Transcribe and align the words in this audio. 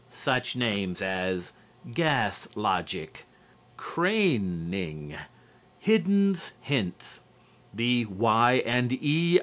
Such 0.09 0.55
names 0.55 0.99
as 0.99 1.53
"Gas 1.93 2.47
Logic," 2.55 3.23
"Crane 3.77 4.73
ing," 4.73 5.15
"Hidden's 5.77 6.53
Hints," 6.59 7.21
"The 7.71 8.05
Y. 8.07 8.63
and 8.65 8.93
E. 8.93 9.37